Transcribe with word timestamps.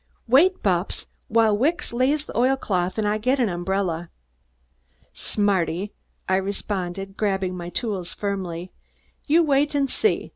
"Wait, 0.27 0.63
Bupps, 0.63 1.05
while 1.27 1.55
Wicks 1.55 1.93
lays 1.93 2.25
the 2.25 2.35
oilcloth 2.35 2.97
and 2.97 3.07
I 3.07 3.19
get 3.19 3.37
an 3.39 3.49
umbrella." 3.49 4.09
"Smarty!" 5.13 5.93
I 6.27 6.37
responded, 6.37 7.15
grabbing 7.15 7.55
my 7.55 7.69
tools 7.69 8.11
firmly, 8.11 8.71
"you 9.27 9.43
wait 9.43 9.75
and 9.75 9.87
see! 9.87 10.29